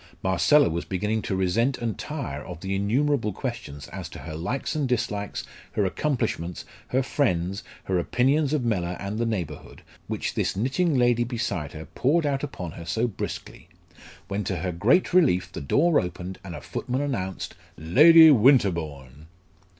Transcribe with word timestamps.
Marcella 0.23 0.67
was 0.67 0.83
beginning 0.83 1.21
to 1.21 1.35
resent 1.35 1.77
and 1.77 1.95
tire 1.95 2.43
of 2.43 2.61
the 2.61 2.73
innumerable 2.75 3.31
questions 3.31 3.87
as 3.89 4.09
to 4.09 4.17
her 4.17 4.33
likes 4.33 4.73
and 4.73 4.89
dislikes, 4.89 5.43
her 5.73 5.85
accomplishments, 5.85 6.65
her 6.87 7.03
friends, 7.03 7.63
her 7.83 7.99
opinions 7.99 8.51
of 8.51 8.65
Mellor 8.65 8.97
and 8.99 9.19
the 9.19 9.27
neighbourhood, 9.27 9.83
which 10.07 10.33
this 10.33 10.55
knitting 10.55 10.95
lady 10.97 11.23
beside 11.23 11.73
her 11.73 11.85
poured 11.85 12.25
out 12.25 12.41
upon 12.43 12.71
her 12.71 12.85
so 12.87 13.05
briskly, 13.05 13.69
when 14.27 14.43
to 14.45 14.55
her 14.55 14.71
great 14.71 15.13
relief 15.13 15.51
the 15.51 15.61
door 15.61 15.99
opened 15.99 16.39
and 16.43 16.55
a 16.55 16.61
footman 16.61 17.01
announced 17.01 17.53
"Lady 17.77 18.31
Winterbourne." 18.31 19.27